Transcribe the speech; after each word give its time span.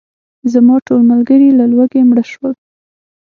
زما 0.51 0.75
ټول 0.87 1.01
ملګري 1.11 1.47
له 1.59 1.65
لوږې 1.71 2.01
مړه 2.09 2.23
شول. 2.31 2.53